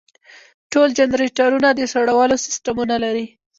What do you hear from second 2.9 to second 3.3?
لري.